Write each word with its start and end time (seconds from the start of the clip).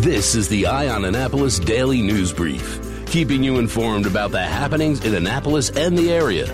This 0.00 0.34
is 0.34 0.46
the 0.48 0.66
Eye 0.66 0.90
on 0.90 1.06
Annapolis 1.06 1.58
Daily 1.58 2.02
News 2.02 2.30
Brief, 2.30 3.06
keeping 3.06 3.42
you 3.42 3.58
informed 3.58 4.04
about 4.04 4.30
the 4.30 4.42
happenings 4.42 5.02
in 5.02 5.14
Annapolis 5.14 5.70
and 5.70 5.96
the 5.96 6.12
area. 6.12 6.44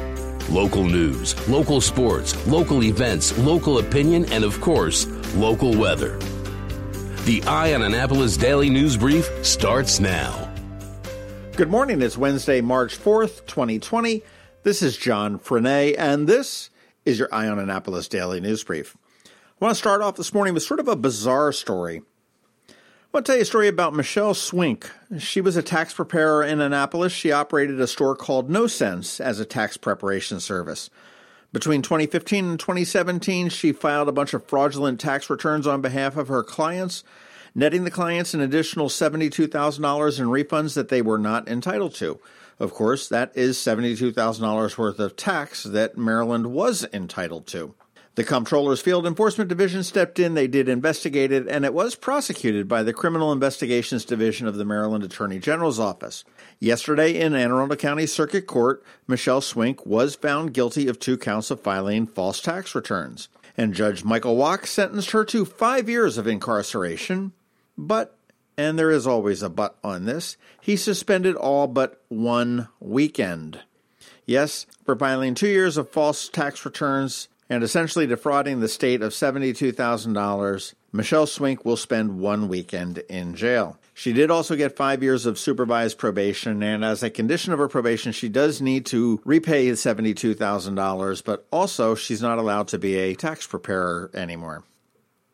Local 0.49 0.85
news, 0.85 1.49
local 1.49 1.81
sports, 1.81 2.47
local 2.47 2.85
events, 2.85 3.37
local 3.39 3.79
opinion, 3.79 4.27
and 4.27 4.45
of 4.45 4.61
course, 4.61 5.09
local 5.35 5.77
weather. 5.77 6.19
The 7.25 7.43
Eye 7.49 7.75
on 7.75 7.83
Annapolis 7.83 8.37
Daily 8.37 8.71
News 8.71 8.97
Brief 8.97 9.29
starts 9.45 9.99
now. 9.99 10.49
Good 11.57 11.69
morning. 11.69 12.01
It's 12.01 12.17
Wednesday, 12.17 12.61
March 12.61 12.97
4th, 12.97 13.45
2020. 13.47 14.23
This 14.63 14.83
is 14.83 14.97
John 14.97 15.41
Frenaye, 15.41 15.97
and 15.99 16.29
this 16.29 16.71
is 17.05 17.19
your 17.19 17.29
Eye 17.35 17.49
on 17.49 17.59
Annapolis 17.59 18.07
Daily 18.07 18.41
News 18.41 18.63
Brief. 18.63 18.97
I 19.27 19.65
want 19.65 19.73
to 19.73 19.79
start 19.81 20.01
off 20.01 20.15
this 20.15 20.33
morning 20.33 20.55
with 20.55 20.63
sort 20.63 20.79
of 20.79 20.87
a 20.87 20.95
bizarre 20.95 21.51
story. 21.51 22.03
I 23.13 23.19
want 23.19 23.27
to 23.27 23.33
tell 23.33 23.37
you 23.37 23.43
a 23.43 23.45
story 23.45 23.69
about 23.69 23.93
Michelle 23.93 24.33
Swink. 24.33 24.91
She 25.19 25.43
was 25.43 25.55
a 25.55 25.63
tax 25.63 25.93
preparer 25.93 26.43
in 26.43 26.63
Annapolis. 26.63 27.13
She 27.13 27.31
operated 27.31 27.79
a 27.79 27.87
store 27.87 28.17
called 28.17 28.49
No 28.49 28.67
Sense 28.67 29.21
as 29.21 29.39
a 29.39 29.45
tax 29.45 29.77
preparation 29.77 30.41
service. 30.41 30.89
Between 31.53 31.83
2015 31.83 32.43
and 32.47 32.59
2017, 32.59 33.51
she 33.51 33.71
filed 33.73 34.09
a 34.09 34.13
bunch 34.13 34.33
of 34.33 34.47
fraudulent 34.47 34.99
tax 34.99 35.29
returns 35.29 35.67
on 35.67 35.83
behalf 35.83 36.17
of 36.17 36.29
her 36.29 36.43
clients, 36.43 37.05
netting 37.55 37.85
the 37.85 37.91
clients 37.91 38.33
an 38.33 38.41
additional 38.41 38.89
$72,000 38.89 40.19
in 40.19 40.27
refunds 40.29 40.73
that 40.73 40.89
they 40.89 41.03
were 41.03 41.19
not 41.19 41.47
entitled 41.47 41.95
to. 41.97 42.19
Of 42.59 42.73
course, 42.73 43.11
that 43.11 43.31
is 43.35 43.59
$72,000 43.59 44.79
worth 44.79 44.99
of 44.99 45.17
tax 45.17 45.65
that 45.65 45.99
Maryland 45.99 46.47
was 46.47 46.87
entitled 46.95 47.47
to. 47.49 47.75
The 48.15 48.25
Comptroller's 48.25 48.83
Field 48.83 49.07
Enforcement 49.07 49.49
Division 49.49 49.83
stepped 49.83 50.19
in, 50.19 50.35
they 50.35 50.47
did 50.47 50.69
investigate 50.69 51.33
it, 51.33 51.49
and 51.49 51.65
it 51.65 51.73
was 51.73 51.95
prosecuted 51.95 52.69
by 52.69 52.83
the 52.83 52.93
Criminal 52.93 53.33
Investigations 53.33 54.05
Division 54.05 54.47
of 54.47 54.57
the 54.57 54.67
Maryland 54.67 55.03
Attorney 55.03 55.39
General's 55.39 55.81
Office. 55.81 56.23
Yesterday 56.61 57.19
in 57.19 57.35
Anne 57.35 57.51
Arundel 57.51 57.79
County 57.79 58.05
Circuit 58.05 58.47
Court, 58.47 58.85
Michelle 59.09 59.41
Swink 59.41 59.87
was 59.87 60.15
found 60.15 60.53
guilty 60.53 60.89
of 60.89 60.99
two 60.99 61.17
counts 61.17 61.51
of 61.51 61.63
filing 61.63 62.07
false 62.07 62.43
tax 62.43 62.75
returns. 62.75 63.31
And 63.57 63.73
Judge 63.73 64.05
Michael 64.05 64.37
Wach 64.37 64.67
sentenced 64.67 65.13
her 65.13 65.25
to 65.25 65.47
five 65.47 65.89
years 65.89 66.19
of 66.19 66.27
incarceration. 66.27 67.33
But, 67.79 68.15
and 68.59 68.79
there 68.79 68.91
is 68.91 69.07
always 69.07 69.43
a 69.43 69.49
but 69.49 69.79
on 69.83 70.05
this, 70.05 70.37
he 70.61 70.77
suspended 70.77 71.35
all 71.35 71.67
but 71.67 72.03
one 72.09 72.69
weekend. 72.79 73.61
Yes, 74.27 74.67
for 74.85 74.97
filing 74.97 75.35
two 75.35 75.49
years 75.49 75.79
of 75.79 75.89
false 75.89 76.29
tax 76.29 76.67
returns, 76.67 77.29
and 77.53 77.63
essentially 77.63 78.07
defrauding 78.07 78.61
the 78.61 78.69
state 78.69 79.03
of 79.03 79.13
$72,000, 79.13 80.75
Michelle 80.91 81.27
Swink 81.27 81.67
will 81.67 81.77
spend 81.77 82.19
one 82.19 82.49
weekend 82.49 82.97
in 83.11 83.35
jail. 83.35 83.79
She 83.93 84.15
did 84.15 84.31
also 84.31 84.57
get 84.57 84.75
five 84.75 85.03
years 85.03 85.27
of 85.27 85.39
supervised 85.39 85.99
probation, 85.99 86.63
and 86.63 86.83
as 86.83 87.03
a 87.03 87.11
condition 87.11 87.53
of 87.53 87.59
her 87.59 87.69
probation, 87.69 88.13
she 88.13 88.31
does 88.31 88.63
need 88.63 88.87
to 88.87 89.21
repay 89.27 89.69
the 89.69 89.77
$72,000, 89.77 91.25
but 91.27 91.47
also 91.53 91.95
she's 91.95 92.23
not 92.23 92.39
allowed 92.39 92.69
to 92.69 92.79
be 92.79 92.97
a 92.97 93.15
tax 93.15 93.47
preparer 93.47 94.11
anymore. 94.15 94.65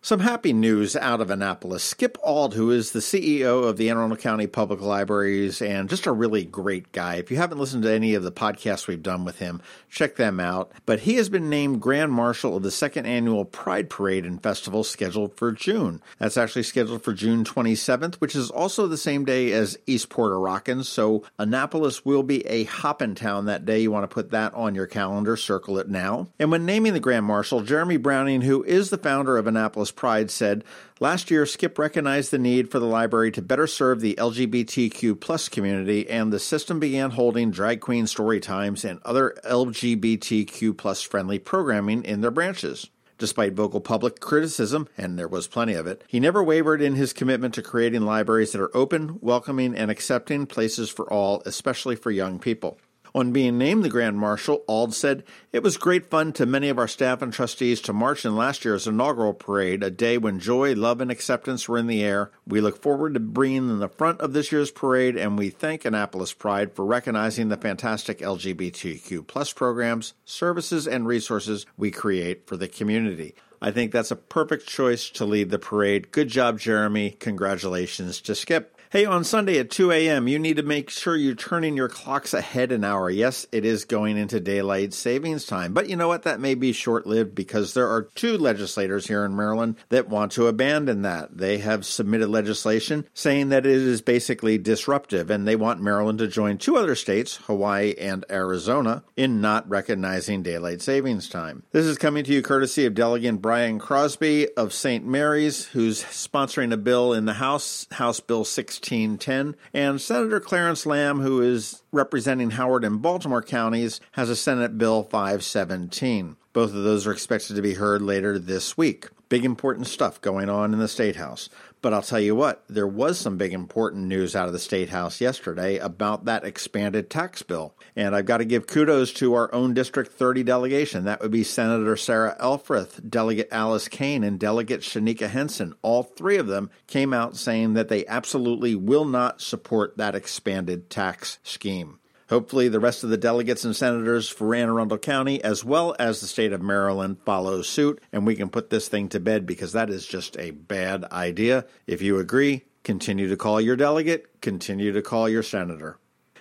Some 0.01 0.21
happy 0.21 0.53
news 0.53 0.95
out 0.95 1.21
of 1.21 1.29
Annapolis. 1.29 1.83
Skip 1.83 2.17
Auld, 2.23 2.55
who 2.55 2.71
is 2.71 2.93
the 2.93 3.01
CEO 3.01 3.65
of 3.65 3.77
the 3.77 3.91
Anne 3.91 3.97
Arundel 3.97 4.17
County 4.17 4.47
Public 4.47 4.81
Libraries 4.81 5.61
and 5.61 5.91
just 5.91 6.07
a 6.07 6.13
really 6.13 6.45
great 6.45 6.93
guy. 6.93 7.17
If 7.17 7.33
you 7.33 7.37
haven't 7.37 7.59
listened 7.59 7.83
to 7.83 7.91
any 7.93 8.15
of 8.15 8.23
the 8.23 8.31
podcasts 8.31 8.87
we've 8.87 9.03
done 9.03 9.25
with 9.25 9.41
him, 9.41 9.61
check 9.91 10.15
them 10.15 10.39
out. 10.39 10.71
But 10.87 11.01
he 11.01 11.17
has 11.17 11.29
been 11.29 11.51
named 11.51 11.83
Grand 11.83 12.13
Marshal 12.13 12.57
of 12.57 12.63
the 12.63 12.71
second 12.71 13.07
annual 13.07 13.45
Pride 13.45 13.91
Parade 13.91 14.25
and 14.25 14.41
Festival 14.41 14.85
scheduled 14.85 15.37
for 15.37 15.51
June. 15.51 16.01
That's 16.19 16.37
actually 16.37 16.63
scheduled 16.63 17.03
for 17.03 17.13
June 17.13 17.43
27th, 17.43 18.15
which 18.17 18.37
is 18.37 18.53
also 18.53 18.87
the 18.87 18.97
same 18.97 19.25
day 19.25 19.51
as 19.51 19.79
Eastport 19.89 20.31
a 20.31 20.37
Rockin'. 20.37 20.85
So 20.85 21.25
Annapolis 21.41 22.05
will 22.05 22.23
be 22.23 22.47
a 22.47 22.65
hoppin' 22.65 23.17
town 23.17 23.47
that 23.47 23.67
day. 23.67 23.81
You 23.81 23.91
want 23.91 24.09
to 24.09 24.15
put 24.15 24.31
that 24.31 24.55
on 24.55 24.77
your 24.77 24.87
calendar, 24.87 25.37
circle 25.37 25.77
it 25.79 25.89
now. 25.89 26.29
And 26.39 26.53
when 26.53 26.65
naming 26.65 26.93
the 26.93 27.01
Grand 27.01 27.27
Marshal, 27.27 27.63
Jeremy 27.63 27.97
Browning, 27.97 28.43
who 28.43 28.63
is 28.63 28.91
the 28.91 28.97
founder 28.97 29.37
of 29.37 29.49
Annapolis 29.49 29.88
Pride 29.91 30.31
said, 30.31 30.65
Last 31.01 31.31
year, 31.31 31.47
Skip 31.47 31.79
recognized 31.79 32.31
the 32.31 32.39
need 32.39 32.71
for 32.71 32.79
the 32.79 32.87
library 32.87 33.31
to 33.33 33.43
better 33.43 33.67
serve 33.67 34.01
the 34.01 34.15
LGBTQ 34.15 35.21
plus 35.21 35.49
community, 35.49 36.09
and 36.09 36.33
the 36.33 36.41
system 36.41 36.81
began 36.81 37.11
holding 37.11 37.51
drag 37.51 37.81
queen 37.81 38.07
story 38.07 38.41
times 38.41 38.85
and 38.85 39.01
other 39.05 39.37
LGBTQ 39.45 40.77
plus 40.77 41.03
friendly 41.03 41.39
programming 41.39 42.05
in 42.05 42.21
their 42.21 42.31
branches. 42.31 42.91
Despite 43.19 43.55
vocal 43.55 43.81
public 43.81 44.21
criticism, 44.21 44.89
and 44.97 45.19
there 45.19 45.27
was 45.27 45.49
plenty 45.49 45.75
of 45.75 45.89
it, 45.89 46.05
he 46.07 46.21
never 46.21 46.43
wavered 46.43 46.81
in 46.81 46.95
his 46.95 47.13
commitment 47.13 47.53
to 47.55 47.63
creating 47.63 48.03
libraries 48.03 48.53
that 48.53 48.61
are 48.61 48.77
open, 48.77 49.19
welcoming, 49.21 49.75
and 49.75 49.91
accepting 49.91 50.47
places 50.47 50.89
for 50.89 51.13
all, 51.13 51.43
especially 51.45 51.97
for 51.97 52.13
young 52.13 52.39
people. 52.39 52.79
On 53.19 53.33
being 53.33 53.59
named 53.59 53.83
the 53.85 53.89
Grand 53.89 54.17
Marshal, 54.17 54.63
Auld 54.69 54.95
said, 54.95 55.25
It 55.53 55.65
was 55.65 55.77
great 55.77 56.09
fun 56.09 56.33
to 56.35 56.47
many 56.47 56.69
of 56.69 56.79
our 56.79 56.87
staff 56.87 57.21
and 57.21 57.33
trustees 57.33 57.81
to 57.81 57.93
march 57.93 58.25
in 58.25 58.37
last 58.37 58.65
year's 58.65 58.87
inaugural 58.87 59.35
parade, 59.35 59.83
a 59.83 59.91
day 59.91 60.19
when 60.19 60.39
joy, 60.39 60.73
love, 60.77 61.01
and 61.01 61.11
acceptance 61.11 61.69
were 61.69 61.79
in 61.79 61.89
the 61.89 62.05
air. 62.05 62.31
We 62.47 62.61
look 62.61 62.81
forward 62.81 63.15
to 63.15 63.21
being 63.21 63.57
in 63.57 63.81
the 63.81 63.89
front 63.89 64.21
of 64.21 64.35
this 64.35 64.53
year's 64.53 64.71
parade, 64.71 65.17
and 65.17 65.37
we 65.37 65.51
thank 65.51 65.85
Annapolis 65.85 66.33
Pride 66.33 66.77
for 66.77 66.85
recognizing 66.85 67.49
the 67.49 67.57
fantastic 67.57 68.21
LGBTQ 68.21 69.27
plus 69.27 69.53
programs, 69.53 70.15
services, 70.25 70.87
and 70.87 71.05
resources 71.05 71.67
we 71.77 71.91
create 71.91 72.47
for 72.47 72.57
the 72.57 72.69
community. 72.69 73.35
I 73.61 73.73
think 73.73 73.91
that's 73.91 74.13
a 74.13 74.17
perfect 74.17 74.69
choice 74.69 75.11
to 75.11 75.25
lead 75.25 75.51
the 75.51 75.59
parade. 75.59 76.13
Good 76.13 76.29
job, 76.29 76.61
Jeremy. 76.61 77.11
Congratulations 77.11 78.21
to 78.21 78.37
Skip. 78.37 78.78
Hey, 78.91 79.05
on 79.05 79.23
Sunday 79.23 79.59
at 79.59 79.71
2 79.71 79.93
a.m., 79.93 80.29
you 80.29 80.39
need 80.39 80.57
to 80.57 80.63
make 80.63 80.89
sure 80.89 81.15
you're 81.15 81.35
turning 81.35 81.77
your 81.77 81.91
clocks 81.91 82.33
ahead 82.33 82.73
an 82.73 82.85
hour. 82.85 83.11
Yes, 83.11 83.47
it 83.53 83.67
is 83.67 83.85
going 83.85 84.17
into 84.17 84.41
daylight 84.41 84.95
savings 84.95 85.45
time, 85.45 85.75
but 85.75 85.91
you 85.91 85.97
know 85.97 86.09
what? 86.09 86.23
That 86.23 86.41
may 86.41 86.55
be 86.55 86.73
short 86.73 87.07
lived 87.07 87.35
because 87.35 87.75
there 87.75 87.87
are 87.87 88.05
two 88.15 88.39
legislators 88.39 89.07
here 89.07 89.27
in 89.27 89.37
Maryland 89.37 89.77
that 89.91 90.09
want 90.09 90.33
to 90.33 90.47
abandon 90.47 91.03
that. 91.03 91.37
They 91.37 91.59
have 91.59 91.85
submitted 91.85 92.31
legislation 92.31 93.07
saying 93.13 93.51
that 93.51 93.67
it 93.67 93.73
is 93.73 94.01
basically 94.01 94.57
disruptive, 94.57 95.29
and 95.29 95.47
they 95.47 95.55
want 95.55 95.83
Maryland 95.83 96.21
to 96.21 96.27
join 96.27 96.57
two 96.57 96.79
other 96.79 96.95
states, 96.95 97.37
Hawaii 97.45 97.95
and 97.99 98.25
Arizona, 98.31 99.05
in 99.19 99.43
not 99.43 99.69
recognizing 99.69 100.43
daylight 100.43 100.81
savings 100.81 101.29
time. 101.29 101.63
This 101.73 101.85
is 101.85 101.99
coming 101.99 102.25
to 102.25 102.33
you 102.33 102.41
courtesy 102.41 102.87
of 102.87 102.95
Delegate 102.95 103.43
Brian 103.43 103.79
Crosby 103.79 104.49
of 104.57 104.73
St. 104.73 105.05
Mary's, 105.05 105.67
who's 105.67 106.05
sponsoring 106.05 106.73
a 106.73 106.79
bill 106.79 107.13
in 107.13 107.27
the 107.27 107.35
House, 107.35 107.87
House 107.91 108.21
Bill 108.21 108.47
6. 108.47 108.78
1610. 108.79 109.57
And 109.73 110.01
Senator 110.01 110.41
Clarence 110.41 110.87
Lam, 110.87 111.21
who 111.21 111.41
is 111.41 111.83
representing 111.93 112.51
Howard 112.51 112.85
and 112.85 113.03
Baltimore 113.03 113.43
counties, 113.43 114.01
has 114.13 114.31
a 114.31 114.37
Senate 114.37 114.79
Bill 114.79 115.03
517. 115.03 116.37
Both 116.53 116.75
of 116.75 116.83
those 116.83 117.07
are 117.07 117.13
expected 117.13 117.57
to 117.57 117.63
be 117.63 117.75
heard 117.75 118.03
later 118.03 118.39
this 118.39 118.77
week. 118.77 119.09
Big 119.29 119.45
important 119.45 119.87
stuff 119.87 120.21
going 120.23 120.49
on 120.49 120.73
in 120.73 120.79
the 120.79 120.89
State 120.89 121.17
House. 121.17 121.51
But 121.81 121.93
I'll 121.93 122.03
tell 122.03 122.19
you 122.19 122.35
what, 122.35 122.65
there 122.69 122.87
was 122.87 123.19
some 123.19 123.37
big 123.37 123.53
important 123.53 124.07
news 124.07 124.35
out 124.35 124.47
of 124.47 124.53
the 124.53 124.59
State 124.59 124.89
House 124.89 125.21
yesterday 125.21 125.77
about 125.77 126.25
that 126.25 126.45
expanded 126.45 127.11
tax 127.11 127.43
bill. 127.43 127.75
And 127.95 128.17
I've 128.17 128.27
got 128.27 128.39
to 128.39 128.45
give 128.45 128.67
kudos 128.67 129.13
to 129.15 129.35
our 129.35 129.55
own 129.55 129.75
District 129.75 130.11
30 130.11 130.43
delegation. 130.43 131.05
That 131.05 131.21
would 131.21 131.31
be 131.31 131.45
Senator 131.45 131.97
Sarah 131.97 132.37
Elfreth, 132.41 133.01
Delegate 133.09 133.49
Alice 133.53 133.87
Cain, 133.87 134.25
and 134.25 134.41
Delegate 134.41 134.81
Shaneka 134.81 135.29
Henson. 135.29 135.75
All 135.83 136.03
three 136.03 136.39
of 136.39 136.49
them 136.49 136.71
came 136.87 137.13
out 137.13 137.37
saying 137.37 137.75
that 137.75 137.89
they 137.89 138.07
absolutely 138.07 138.75
will 138.75 139.05
not 139.05 139.41
support 139.41 139.97
that 139.99 140.15
expanded 140.15 140.91
tax 140.91 141.39
scheme. 141.43 142.01
Hopefully, 142.29 142.69
the 142.69 142.81
rest 142.81 143.05
of 143.05 143.11
the 143.11 143.17
delegates 143.17 143.65
and 143.65 143.75
senators 143.75 144.29
for 144.29 144.55
Anne 144.55 144.69
Arundel 144.69 144.99
County, 144.99 145.43
as 145.43 145.65
well 145.65 145.97
as 145.99 146.21
the 146.21 146.27
state 146.27 146.53
of 146.53 146.61
Maryland, 146.61 147.17
follow 147.25 147.63
suit, 147.63 148.03
and 148.13 148.27
we 148.27 148.37
can 148.37 148.51
put 148.51 148.69
this 148.69 148.89
thing 148.89 149.09
to 149.09 149.21
bed 149.21 149.47
because 149.47 149.73
that 149.73 149.89
is 149.89 150.07
just 150.07 150.37
a 150.39 150.51
bad 150.51 151.05
idea. 151.07 151.65
If 151.87 152.03
you 152.03 152.19
agree, 152.19 152.65
continue 152.85 153.29
to 153.29 153.37
call 153.37 153.61
your 153.61 153.77
delegate, 153.77 154.41
continue 154.43 154.93
to 154.93 155.01
call 155.01 155.29
your 155.29 155.43
senator. 155.43 155.99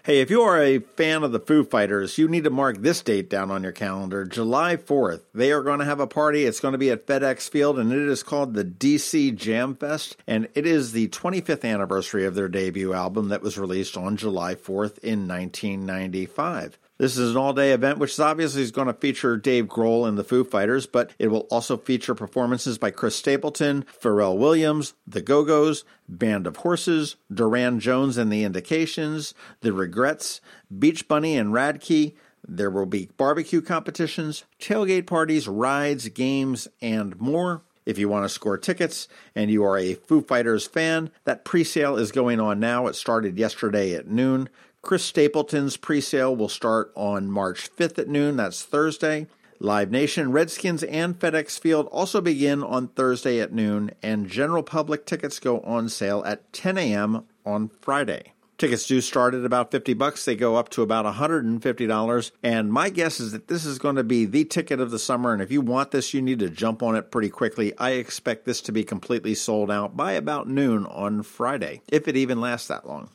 Hey, 0.07 0.21
if 0.21 0.29
you 0.29 0.41
are 0.43 0.57
a 0.57 0.79
fan 0.79 1.23
of 1.23 1.33
the 1.33 1.39
Foo 1.41 1.65
Fighters, 1.65 2.17
you 2.17 2.29
need 2.29 2.45
to 2.45 2.49
mark 2.49 2.77
this 2.77 3.01
date 3.01 3.29
down 3.29 3.51
on 3.51 3.61
your 3.61 3.73
calendar 3.73 4.23
July 4.23 4.77
4th. 4.77 5.23
They 5.33 5.51
are 5.51 5.61
going 5.61 5.79
to 5.79 5.85
have 5.85 5.99
a 5.99 6.07
party. 6.07 6.45
It's 6.45 6.61
going 6.61 6.71
to 6.71 6.77
be 6.77 6.89
at 6.89 7.05
FedEx 7.05 7.49
Field, 7.49 7.77
and 7.77 7.91
it 7.91 8.07
is 8.07 8.23
called 8.23 8.53
the 8.53 8.63
DC 8.63 9.35
Jam 9.35 9.75
Fest. 9.75 10.15
And 10.25 10.47
it 10.55 10.65
is 10.65 10.93
the 10.93 11.09
25th 11.09 11.69
anniversary 11.69 12.23
of 12.23 12.35
their 12.35 12.47
debut 12.47 12.93
album 12.93 13.27
that 13.27 13.41
was 13.41 13.57
released 13.57 13.97
on 13.97 14.15
July 14.15 14.55
4th 14.55 14.97
in 14.99 15.27
1995. 15.27 16.79
This 16.99 17.15
is 17.15 17.31
an 17.31 17.37
all 17.37 17.53
day 17.53 17.73
event, 17.73 17.99
which 17.99 18.19
obviously 18.19 18.63
is 18.63 18.71
going 18.71 18.87
to 18.87 18.93
feature 18.93 19.37
Dave 19.37 19.65
Grohl 19.65 20.07
and 20.07 20.17
the 20.17 20.23
Foo 20.23 20.43
Fighters, 20.43 20.87
but 20.87 21.11
it 21.19 21.27
will 21.27 21.47
also 21.51 21.77
feature 21.77 22.15
performances 22.15 22.79
by 22.79 22.89
Chris 22.89 23.15
Stapleton, 23.15 23.85
Pharrell 24.01 24.35
Williams, 24.35 24.95
The 25.05 25.21
Go 25.21 25.43
Go's, 25.43 25.83
Band 26.09 26.47
of 26.47 26.57
Horses, 26.57 27.15
Durand 27.31 27.81
Jones 27.81 28.17
and 28.17 28.31
the 28.31 28.43
Indications, 28.43 29.35
The 29.61 29.73
Regrettes, 29.73 30.41
Beach 30.75 31.07
Bunny 31.07 31.37
and 31.37 31.53
Radkey. 31.53 32.15
There 32.47 32.71
will 32.71 32.87
be 32.87 33.09
barbecue 33.15 33.61
competitions, 33.61 34.45
tailgate 34.59 35.05
parties, 35.05 35.47
rides, 35.47 36.09
games, 36.09 36.67
and 36.81 37.19
more. 37.19 37.61
If 37.85 37.99
you 37.99 38.09
want 38.09 38.25
to 38.25 38.29
score 38.29 38.57
tickets 38.57 39.07
and 39.35 39.51
you 39.51 39.63
are 39.63 39.77
a 39.77 39.93
Foo 39.93 40.21
Fighters 40.21 40.65
fan, 40.65 41.11
that 41.25 41.45
pre 41.45 41.63
sale 41.63 41.95
is 41.95 42.11
going 42.11 42.39
on 42.39 42.59
now. 42.59 42.87
It 42.87 42.95
started 42.95 43.37
yesterday 43.37 43.93
at 43.93 44.07
noon. 44.07 44.49
Chris 44.81 45.03
Stapleton's 45.03 45.77
pre 45.77 45.99
sale 45.99 46.35
will 46.35 46.49
start 46.49 46.91
on 46.95 47.29
March 47.31 47.69
5th 47.75 47.99
at 47.99 48.07
noon. 48.07 48.37
That's 48.37 48.63
Thursday. 48.63 49.27
Live 49.59 49.89
Nation, 49.89 50.31
Redskins, 50.31 50.83
and 50.83 51.17
FedEx 51.17 51.59
Field 51.59 51.87
also 51.91 52.21
begin 52.21 52.63
on 52.63 52.89
Thursday 52.89 53.39
at 53.39 53.51
noon, 53.51 53.91
and 54.03 54.29
general 54.29 54.61
public 54.61 55.05
tickets 55.05 55.39
go 55.39 55.61
on 55.61 55.89
sale 55.89 56.23
at 56.27 56.53
10 56.53 56.77
a.m. 56.77 57.25
on 57.43 57.69
Friday. 57.81 58.33
Tickets 58.57 58.87
do 58.87 59.01
start 59.01 59.35
at 59.35 59.45
about 59.45 59.69
50 59.71 59.93
bucks. 59.93 60.25
They 60.25 60.35
go 60.35 60.55
up 60.55 60.69
to 60.69 60.81
about 60.81 61.05
$150. 61.05 62.31
And 62.41 62.73
my 62.73 62.89
guess 62.89 63.19
is 63.19 63.31
that 63.31 63.47
this 63.47 63.65
is 63.65 63.77
going 63.77 63.97
to 63.97 64.03
be 64.03 64.25
the 64.25 64.45
ticket 64.45 64.79
of 64.79 64.89
the 64.89 64.97
summer. 64.97 65.31
And 65.31 65.43
if 65.43 65.51
you 65.51 65.61
want 65.61 65.91
this, 65.91 66.11
you 66.11 66.23
need 66.23 66.39
to 66.39 66.49
jump 66.49 66.81
on 66.81 66.95
it 66.95 67.11
pretty 67.11 67.29
quickly. 67.29 67.77
I 67.77 67.91
expect 67.91 68.45
this 68.45 68.61
to 68.61 68.71
be 68.71 68.83
completely 68.83 69.35
sold 69.35 69.69
out 69.69 69.95
by 69.95 70.13
about 70.13 70.47
noon 70.47 70.87
on 70.87 71.21
Friday, 71.21 71.81
if 71.87 72.07
it 72.07 72.17
even 72.17 72.41
lasts 72.41 72.67
that 72.69 72.87
long. 72.87 73.09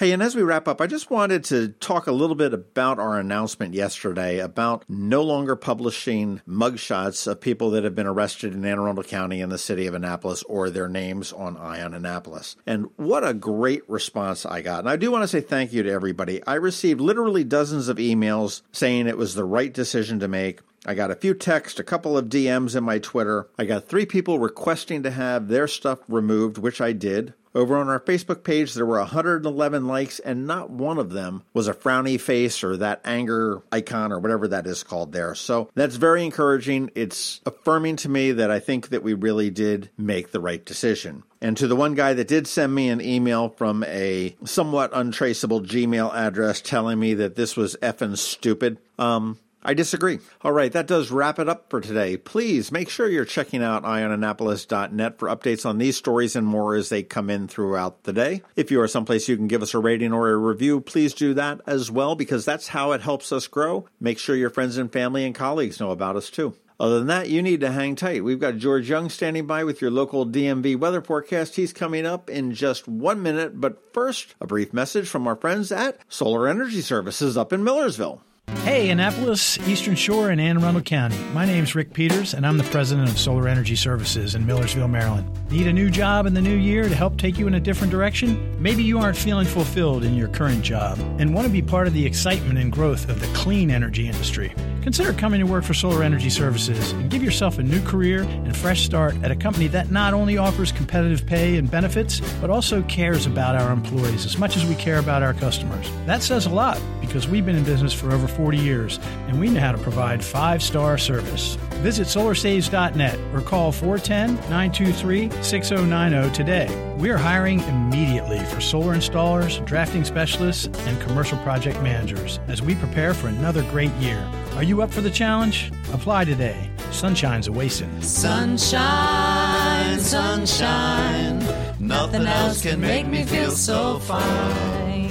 Hey, 0.00 0.12
and 0.12 0.22
as 0.22 0.34
we 0.34 0.40
wrap 0.40 0.66
up, 0.66 0.80
I 0.80 0.86
just 0.86 1.10
wanted 1.10 1.44
to 1.44 1.68
talk 1.68 2.06
a 2.06 2.12
little 2.12 2.34
bit 2.34 2.54
about 2.54 2.98
our 2.98 3.18
announcement 3.18 3.74
yesterday 3.74 4.38
about 4.38 4.82
no 4.88 5.20
longer 5.20 5.56
publishing 5.56 6.40
mugshots 6.48 7.26
of 7.26 7.42
people 7.42 7.68
that 7.72 7.84
have 7.84 7.94
been 7.94 8.06
arrested 8.06 8.54
in 8.54 8.64
Anne 8.64 8.78
Arundel 8.78 9.04
County 9.04 9.42
in 9.42 9.50
the 9.50 9.58
city 9.58 9.86
of 9.86 9.92
Annapolis 9.92 10.42
or 10.44 10.70
their 10.70 10.88
names 10.88 11.34
on 11.34 11.58
Eye 11.58 11.82
on 11.82 11.92
Annapolis. 11.92 12.56
And 12.66 12.88
what 12.96 13.28
a 13.28 13.34
great 13.34 13.86
response 13.90 14.46
I 14.46 14.62
got. 14.62 14.78
And 14.78 14.88
I 14.88 14.96
do 14.96 15.10
want 15.10 15.22
to 15.24 15.28
say 15.28 15.42
thank 15.42 15.70
you 15.74 15.82
to 15.82 15.92
everybody. 15.92 16.42
I 16.46 16.54
received 16.54 17.02
literally 17.02 17.44
dozens 17.44 17.88
of 17.88 17.98
emails 17.98 18.62
saying 18.72 19.06
it 19.06 19.18
was 19.18 19.34
the 19.34 19.44
right 19.44 19.70
decision 19.70 20.18
to 20.20 20.28
make. 20.28 20.60
I 20.86 20.94
got 20.94 21.10
a 21.10 21.14
few 21.14 21.34
texts, 21.34 21.78
a 21.78 21.84
couple 21.84 22.16
of 22.16 22.30
DMs 22.30 22.74
in 22.74 22.84
my 22.84 23.00
Twitter. 23.00 23.50
I 23.58 23.66
got 23.66 23.86
three 23.86 24.06
people 24.06 24.38
requesting 24.38 25.02
to 25.02 25.10
have 25.10 25.48
their 25.48 25.68
stuff 25.68 25.98
removed, 26.08 26.56
which 26.56 26.80
I 26.80 26.92
did. 26.92 27.34
Over 27.54 27.76
on 27.76 27.88
our 27.88 27.98
Facebook 27.98 28.44
page, 28.44 28.74
there 28.74 28.86
were 28.86 28.98
111 28.98 29.86
likes, 29.86 30.20
and 30.20 30.46
not 30.46 30.70
one 30.70 30.98
of 30.98 31.10
them 31.10 31.42
was 31.52 31.66
a 31.66 31.74
frowny 31.74 32.20
face 32.20 32.62
or 32.62 32.76
that 32.76 33.00
anger 33.04 33.62
icon 33.72 34.12
or 34.12 34.20
whatever 34.20 34.46
that 34.48 34.66
is 34.66 34.84
called 34.84 35.12
there. 35.12 35.34
So 35.34 35.68
that's 35.74 35.96
very 35.96 36.24
encouraging. 36.24 36.90
It's 36.94 37.40
affirming 37.44 37.96
to 37.96 38.08
me 38.08 38.32
that 38.32 38.50
I 38.50 38.60
think 38.60 38.90
that 38.90 39.02
we 39.02 39.14
really 39.14 39.50
did 39.50 39.90
make 39.98 40.30
the 40.30 40.40
right 40.40 40.64
decision. 40.64 41.24
And 41.40 41.56
to 41.56 41.66
the 41.66 41.76
one 41.76 41.94
guy 41.94 42.12
that 42.14 42.28
did 42.28 42.46
send 42.46 42.74
me 42.74 42.88
an 42.88 43.00
email 43.00 43.48
from 43.48 43.82
a 43.84 44.36
somewhat 44.44 44.90
untraceable 44.92 45.62
Gmail 45.62 46.14
address 46.14 46.60
telling 46.60 47.00
me 47.00 47.14
that 47.14 47.34
this 47.34 47.56
was 47.56 47.76
effing 47.82 48.16
stupid, 48.16 48.78
um, 48.98 49.38
I 49.62 49.74
disagree. 49.74 50.20
All 50.42 50.52
right, 50.52 50.72
that 50.72 50.86
does 50.86 51.10
wrap 51.10 51.38
it 51.38 51.48
up 51.48 51.68
for 51.68 51.80
today. 51.80 52.16
Please 52.16 52.72
make 52.72 52.88
sure 52.88 53.08
you're 53.08 53.26
checking 53.26 53.62
out 53.62 53.82
eyeonannapolis.net 53.82 55.18
for 55.18 55.28
updates 55.28 55.66
on 55.66 55.78
these 55.78 55.96
stories 55.96 56.34
and 56.34 56.46
more 56.46 56.74
as 56.74 56.88
they 56.88 57.02
come 57.02 57.28
in 57.28 57.46
throughout 57.46 58.04
the 58.04 58.12
day. 58.12 58.42
If 58.56 58.70
you 58.70 58.80
are 58.80 58.88
someplace 58.88 59.28
you 59.28 59.36
can 59.36 59.48
give 59.48 59.62
us 59.62 59.74
a 59.74 59.78
rating 59.78 60.12
or 60.14 60.30
a 60.30 60.36
review, 60.36 60.80
please 60.80 61.12
do 61.12 61.34
that 61.34 61.60
as 61.66 61.90
well 61.90 62.14
because 62.14 62.44
that's 62.44 62.68
how 62.68 62.92
it 62.92 63.02
helps 63.02 63.32
us 63.32 63.46
grow. 63.46 63.86
Make 64.00 64.18
sure 64.18 64.34
your 64.34 64.50
friends 64.50 64.78
and 64.78 64.90
family 64.90 65.26
and 65.26 65.34
colleagues 65.34 65.78
know 65.78 65.90
about 65.90 66.16
us 66.16 66.30
too. 66.30 66.54
Other 66.80 66.98
than 66.98 67.08
that, 67.08 67.28
you 67.28 67.42
need 67.42 67.60
to 67.60 67.72
hang 67.72 67.94
tight. 67.94 68.24
We've 68.24 68.40
got 68.40 68.56
George 68.56 68.88
Young 68.88 69.10
standing 69.10 69.46
by 69.46 69.64
with 69.64 69.82
your 69.82 69.90
local 69.90 70.24
DMV 70.24 70.78
weather 70.78 71.02
forecast. 71.02 71.56
He's 71.56 71.74
coming 71.74 72.06
up 72.06 72.30
in 72.30 72.54
just 72.54 72.88
one 72.88 73.22
minute, 73.22 73.60
but 73.60 73.92
first, 73.92 74.34
a 74.40 74.46
brief 74.46 74.72
message 74.72 75.06
from 75.06 75.26
our 75.26 75.36
friends 75.36 75.70
at 75.70 75.98
Solar 76.08 76.48
Energy 76.48 76.80
Services 76.80 77.36
up 77.36 77.52
in 77.52 77.62
Millersville. 77.62 78.22
Hey, 78.58 78.90
Annapolis, 78.90 79.58
Eastern 79.66 79.94
Shore, 79.94 80.28
and 80.28 80.40
Anne 80.40 80.62
Arundel 80.62 80.82
County. 80.82 81.16
My 81.32 81.46
name's 81.46 81.74
Rick 81.74 81.94
Peters, 81.94 82.34
and 82.34 82.46
I'm 82.46 82.58
the 82.58 82.64
president 82.64 83.08
of 83.08 83.18
Solar 83.18 83.48
Energy 83.48 83.74
Services 83.74 84.34
in 84.34 84.44
Millersville, 84.44 84.86
Maryland. 84.86 85.30
Need 85.50 85.66
a 85.66 85.72
new 85.72 85.88
job 85.88 86.26
in 86.26 86.34
the 86.34 86.42
new 86.42 86.56
year 86.56 86.86
to 86.86 86.94
help 86.94 87.16
take 87.16 87.38
you 87.38 87.46
in 87.46 87.54
a 87.54 87.60
different 87.60 87.90
direction? 87.90 88.60
Maybe 88.62 88.82
you 88.82 88.98
aren't 88.98 89.16
feeling 89.16 89.46
fulfilled 89.46 90.04
in 90.04 90.14
your 90.14 90.28
current 90.28 90.62
job 90.62 90.98
and 91.18 91.34
want 91.34 91.46
to 91.46 91.52
be 91.52 91.62
part 91.62 91.86
of 91.86 91.94
the 91.94 92.04
excitement 92.04 92.58
and 92.58 92.70
growth 92.70 93.08
of 93.08 93.20
the 93.20 93.26
clean 93.34 93.70
energy 93.70 94.06
industry. 94.06 94.52
Consider 94.82 95.12
coming 95.12 95.40
to 95.40 95.46
work 95.46 95.64
for 95.64 95.74
Solar 95.74 96.02
Energy 96.02 96.30
Services 96.30 96.92
and 96.92 97.10
give 97.10 97.22
yourself 97.22 97.58
a 97.58 97.62
new 97.62 97.82
career 97.82 98.22
and 98.22 98.56
fresh 98.56 98.82
start 98.82 99.14
at 99.22 99.30
a 99.30 99.36
company 99.36 99.66
that 99.68 99.90
not 99.90 100.14
only 100.14 100.38
offers 100.38 100.72
competitive 100.72 101.26
pay 101.26 101.58
and 101.58 101.70
benefits, 101.70 102.20
but 102.40 102.48
also 102.48 102.82
cares 102.84 103.26
about 103.26 103.56
our 103.56 103.72
employees 103.72 104.24
as 104.24 104.38
much 104.38 104.56
as 104.56 104.64
we 104.64 104.74
care 104.74 104.98
about 104.98 105.22
our 105.22 105.34
customers. 105.34 105.90
That 106.06 106.22
says 106.22 106.46
a 106.46 106.50
lot 106.50 106.80
because 107.00 107.28
we've 107.28 107.44
been 107.44 107.56
in 107.56 107.64
business 107.64 107.92
for 107.92 108.10
over 108.10 108.26
40 108.26 108.56
years 108.56 108.98
and 109.28 109.38
we 109.38 109.50
know 109.50 109.60
how 109.60 109.72
to 109.72 109.78
provide 109.78 110.24
five 110.24 110.62
star 110.62 110.96
service. 110.96 111.58
Visit 111.80 112.08
solarsaves.net 112.08 113.18
or 113.34 113.40
call 113.40 113.72
410 113.72 114.34
923 114.50 115.30
6090 115.42 116.34
today. 116.34 116.94
We 116.98 117.08
are 117.08 117.16
hiring 117.16 117.60
immediately 117.60 118.38
for 118.44 118.60
solar 118.60 118.94
installers, 118.94 119.64
drafting 119.64 120.04
specialists, 120.04 120.66
and 120.66 121.00
commercial 121.00 121.38
project 121.38 121.82
managers 121.82 122.38
as 122.48 122.60
we 122.60 122.74
prepare 122.74 123.14
for 123.14 123.28
another 123.28 123.62
great 123.70 123.92
year. 123.92 124.22
Are 124.56 124.62
you 124.62 124.82
up 124.82 124.90
for 124.90 125.00
the 125.00 125.10
challenge? 125.10 125.72
Apply 125.94 126.26
today. 126.26 126.70
Sunshine's 126.90 127.48
a 127.48 127.52
wasting. 127.52 128.02
Sunshine, 128.02 129.98
sunshine. 129.98 131.38
Nothing 131.78 132.26
else 132.26 132.60
can 132.60 132.78
make 132.78 133.06
me 133.06 133.24
feel 133.24 133.52
so 133.52 133.98
fine. 134.00 135.08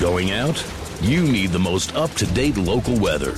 Going 0.00 0.32
out? 0.32 0.73
You 1.00 1.22
need 1.22 1.50
the 1.50 1.58
most 1.58 1.94
up 1.96 2.10
to 2.12 2.26
date 2.26 2.56
local 2.56 2.98
weather. 2.98 3.34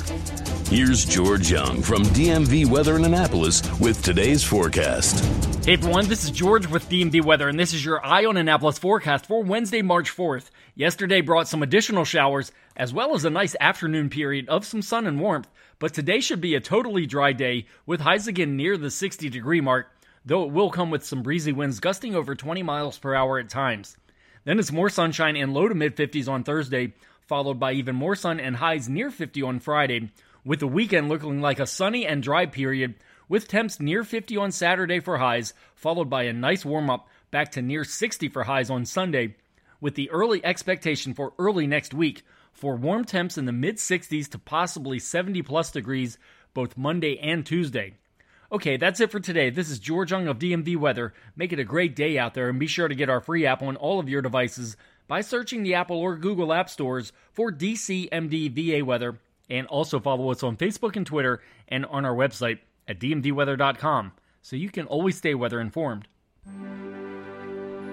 Here's 0.69 1.05
George 1.05 1.51
Young 1.51 1.83
from 1.83 2.03
DMV 2.05 2.67
Weather 2.67 2.97
in 2.97 3.05
Annapolis 3.05 3.63
with 3.81 4.03
today's 4.03 4.45
forecast. 4.45 5.25
Hey 5.65 5.73
everyone, 5.73 6.07
this 6.07 6.23
is 6.25 6.31
George 6.31 6.67
with 6.69 6.89
DMV 6.89 7.25
Weather, 7.25 7.49
and 7.49 7.59
this 7.59 7.73
is 7.73 7.85
your 7.85 8.05
Eye 8.05 8.25
on 8.25 8.37
Annapolis 8.37 8.79
forecast 8.79 9.27
for 9.27 9.43
Wednesday, 9.43 9.83
March 9.83 10.15
4th. 10.15 10.51
Yesterday 10.75 11.21
brought 11.21 11.49
some 11.49 11.63
additional 11.63 12.05
showers, 12.05 12.53
as 12.77 12.93
well 12.93 13.15
as 13.15 13.25
a 13.25 13.31
nice 13.31 13.57
afternoon 13.59 14.11
period 14.11 14.49
of 14.49 14.65
some 14.65 14.83
sun 14.83 15.07
and 15.07 15.21
warmth, 15.21 15.49
but 15.79 15.93
today 15.93 16.21
should 16.21 16.41
be 16.41 16.55
a 16.55 16.61
totally 16.61 17.07
dry 17.07 17.33
day 17.33 17.67
with 17.85 18.01
highs 18.01 18.29
again 18.29 18.57
near 18.57 18.77
the 18.77 18.91
60 18.91 19.29
degree 19.29 19.61
mark, 19.61 19.89
though 20.25 20.45
it 20.45 20.53
will 20.53 20.71
come 20.71 20.91
with 20.91 21.05
some 21.05 21.23
breezy 21.23 21.53
winds 21.53 21.81
gusting 21.81 22.15
over 22.15 22.35
20 22.35 22.63
miles 22.63 22.99
per 22.99 23.15
hour 23.15 23.39
at 23.39 23.49
times. 23.49 23.97
Then 24.47 24.61
it's 24.61 24.71
more 24.71 24.89
sunshine 24.89 25.35
and 25.35 25.53
low 25.53 25.67
to 25.67 25.75
mid 25.75 25.97
50s 25.97 26.29
on 26.29 26.45
Thursday, 26.45 26.95
followed 27.27 27.59
by 27.59 27.73
even 27.73 27.97
more 27.97 28.15
sun 28.15 28.39
and 28.39 28.55
highs 28.55 28.89
near 28.89 29.11
50 29.11 29.43
on 29.43 29.59
Friday, 29.59 30.13
with 30.45 30.61
the 30.61 30.69
weekend 30.69 31.09
looking 31.09 31.41
like 31.41 31.59
a 31.59 31.67
sunny 31.67 32.07
and 32.07 32.23
dry 32.23 32.47
period, 32.47 32.95
with 33.29 33.49
temps 33.49 33.81
near 33.81 34.05
50 34.05 34.37
on 34.37 34.53
Saturday 34.53 35.01
for 35.01 35.19
highs, 35.19 35.53
followed 35.75 36.09
by 36.09 36.23
a 36.23 36.33
nice 36.33 36.65
warm 36.65 36.89
up 36.89 37.09
back 37.33 37.51
to 37.51 37.61
near 37.61 37.83
60 37.83 38.29
for 38.29 38.45
highs 38.45 38.71
on 38.71 38.87
Sunday, 38.87 39.35
with 39.81 39.97
the 39.97 40.09
early 40.11 40.45
expectation 40.45 41.13
for 41.13 41.33
early 41.41 41.67
next 41.67 41.93
week 41.93 42.23
for 42.53 42.77
warm 42.77 43.05
temps 43.05 43.37
in 43.37 43.47
the 43.47 43.53
mid 43.53 43.79
60s 43.79 44.29
to 44.29 44.39
possibly 44.39 45.01
70 45.01 45.43
plus 45.43 45.73
degrees 45.73 46.19
both 46.55 46.77
Monday 46.77 47.19
and 47.19 47.45
Tuesday. 47.45 47.95
Okay, 48.53 48.77
that's 48.77 49.01
it 49.01 49.11
for 49.11 49.19
today. 49.19 49.51
This 49.51 49.69
is 49.69 49.81
George 49.81 50.13
Young 50.13 50.29
of 50.29 50.39
DMV 50.39 50.77
Weather. 50.77 51.13
Make 51.35 51.53
it 51.53 51.59
a 51.59 51.65
great 51.65 51.97
day 51.97 52.17
out 52.17 52.35
there 52.35 52.49
and 52.49 52.61
be 52.61 52.69
sure 52.69 52.87
to 52.87 52.95
get 52.95 53.11
our 53.11 53.21
free 53.21 53.45
app 53.45 53.61
on 53.61 53.75
all 53.77 53.99
of 53.99 54.09
your 54.09 54.23
devices 54.23 54.77
by 55.09 55.21
searching 55.21 55.65
the 55.65 55.75
Apple 55.75 55.97
or 55.97 56.17
Google 56.17 56.53
App 56.53 56.71
Stores 56.71 57.13
for 57.33 57.51
DCMD 57.51 58.51
VA 58.53 58.85
Weather 58.85 59.19
and 59.51 59.67
also 59.67 59.99
follow 59.99 60.31
us 60.31 60.45
on 60.45 60.57
Facebook 60.57 60.95
and 60.95 61.07
Twitter 61.07 61.43
and 61.67 61.85
on 61.87 62.05
our 62.05 62.15
website 62.15 62.61
at 62.87 63.01
dmvweather.com 63.01 64.13
so 64.43 64.55
you 64.55 64.71
can 64.71 64.87
always 64.87 65.17
stay 65.17 65.35
weather 65.35 65.61
informed. 65.61 66.07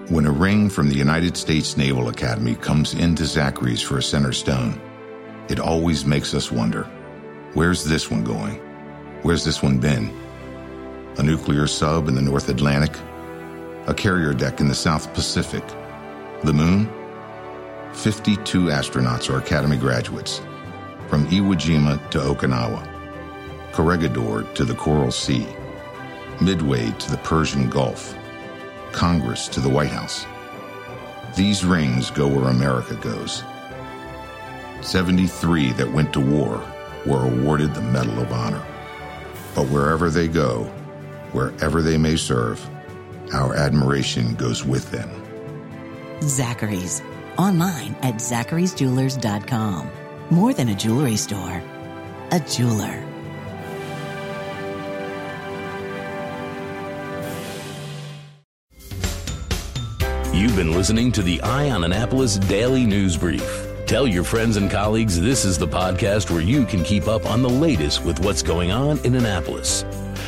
When 0.08 0.26
a 0.26 0.30
ring 0.30 0.70
from 0.70 0.88
the 0.88 0.96
United 0.96 1.36
States 1.36 1.76
Naval 1.76 2.08
Academy 2.08 2.54
comes 2.54 2.94
into 2.94 3.24
Zachary's 3.24 3.82
for 3.82 3.98
a 3.98 4.02
center 4.02 4.32
stone, 4.32 4.80
it 5.48 5.58
always 5.58 6.04
makes 6.04 6.32
us 6.32 6.52
wonder 6.52 6.84
where's 7.54 7.82
this 7.82 8.08
one 8.08 8.22
going? 8.22 8.54
Where's 9.22 9.44
this 9.44 9.62
one 9.62 9.78
been? 9.78 10.23
A 11.16 11.22
nuclear 11.22 11.68
sub 11.68 12.08
in 12.08 12.16
the 12.16 12.22
North 12.22 12.48
Atlantic? 12.48 12.98
A 13.86 13.94
carrier 13.94 14.34
deck 14.34 14.58
in 14.58 14.66
the 14.66 14.74
South 14.74 15.14
Pacific? 15.14 15.62
The 16.42 16.52
moon? 16.52 16.90
52 17.92 18.64
astronauts 18.64 19.32
are 19.32 19.38
Academy 19.38 19.76
graduates 19.76 20.40
from 21.08 21.24
Iwo 21.28 21.54
Jima 21.54 22.10
to 22.10 22.18
Okinawa, 22.18 22.84
Corregidor 23.70 24.42
to 24.54 24.64
the 24.64 24.74
Coral 24.74 25.12
Sea, 25.12 25.46
Midway 26.40 26.90
to 26.90 27.10
the 27.12 27.18
Persian 27.18 27.70
Gulf, 27.70 28.16
Congress 28.90 29.46
to 29.48 29.60
the 29.60 29.68
White 29.68 29.90
House. 29.92 30.26
These 31.36 31.64
rings 31.64 32.10
go 32.10 32.26
where 32.26 32.50
America 32.50 32.96
goes. 32.96 33.44
73 34.80 35.70
that 35.74 35.92
went 35.92 36.12
to 36.12 36.20
war 36.20 36.60
were 37.06 37.24
awarded 37.24 37.72
the 37.72 37.82
Medal 37.82 38.18
of 38.18 38.32
Honor. 38.32 38.64
But 39.54 39.68
wherever 39.68 40.10
they 40.10 40.26
go, 40.26 40.68
wherever 41.34 41.82
they 41.82 41.98
may 41.98 42.16
serve, 42.16 42.64
our 43.32 43.54
admiration 43.54 44.34
goes 44.36 44.64
with 44.64 44.90
them. 44.90 45.10
Zachary's, 46.22 47.02
online 47.36 47.94
at 48.02 48.14
zacharysjewelers.com. 48.14 49.90
More 50.30 50.54
than 50.54 50.68
a 50.70 50.74
jewelry 50.74 51.16
store, 51.16 51.62
a 52.30 52.40
jeweler. 52.40 53.04
You've 60.32 60.56
been 60.56 60.72
listening 60.72 61.12
to 61.12 61.22
the 61.22 61.40
Eye 61.42 61.70
on 61.70 61.84
Annapolis 61.84 62.38
Daily 62.38 62.84
News 62.84 63.16
Brief. 63.16 63.68
Tell 63.86 64.06
your 64.06 64.24
friends 64.24 64.56
and 64.56 64.70
colleagues 64.70 65.20
this 65.20 65.44
is 65.44 65.58
the 65.58 65.68
podcast 65.68 66.30
where 66.30 66.40
you 66.40 66.64
can 66.64 66.82
keep 66.82 67.06
up 67.06 67.26
on 67.26 67.42
the 67.42 67.48
latest 67.48 68.04
with 68.04 68.18
what's 68.20 68.42
going 68.42 68.70
on 68.70 68.98
in 69.04 69.14
Annapolis. 69.14 69.84